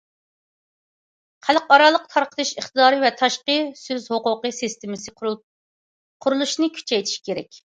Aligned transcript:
خەلقئارالىق 1.49 2.07
تارقىتىش 2.13 2.53
ئىقتىدارى 2.57 3.01
ۋە 3.05 3.11
تاشقى 3.19 3.59
سۆز 3.83 4.09
ھوقۇقى 4.15 4.53
سىستېمىسى 4.61 5.15
قۇرۇلۇشىنى 5.21 6.73
كۈچەيتىش 6.81 7.19
كېرەك. 7.31 7.63